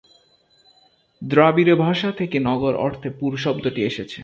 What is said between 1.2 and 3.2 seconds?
দ্রবিড় ভাষা থেকে নগর অর্থে